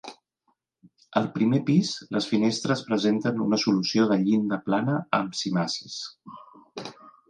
Al 1.21 1.27
primer 1.35 1.59
pis 1.67 1.91
les 2.17 2.29
finestres 2.33 2.83
presenten 2.89 3.47
una 3.47 3.63
solució 3.67 4.11
de 4.15 4.21
llinda 4.27 4.63
plana 4.69 5.01
amb 5.23 5.43
cimacis. 5.45 6.05